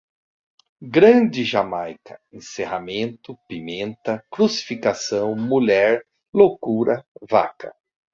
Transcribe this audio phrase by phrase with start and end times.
[0.95, 7.71] grande, jamaica, encerramento, pimenta, crucificação, mulher, loucura, vaca